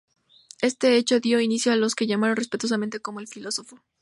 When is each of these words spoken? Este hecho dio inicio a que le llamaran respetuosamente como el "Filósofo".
Este 0.63 0.97
hecho 0.97 1.19
dio 1.19 1.39
inicio 1.41 1.71
a 1.71 1.75
que 1.95 2.05
le 2.05 2.09
llamaran 2.09 2.35
respetuosamente 2.35 3.01
como 3.01 3.19
el 3.19 3.27
"Filósofo". 3.27 3.83